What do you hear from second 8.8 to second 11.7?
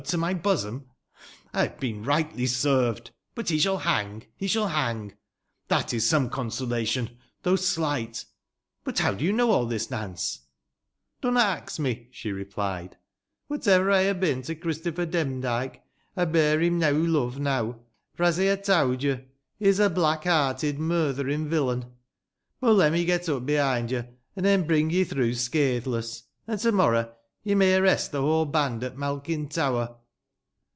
But bow do you know all tbis, Nance ?""Dunna